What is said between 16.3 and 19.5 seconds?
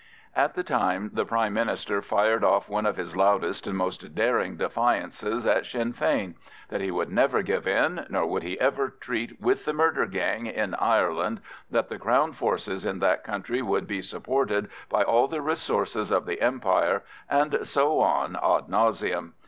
Empire, and so on ad nauseam.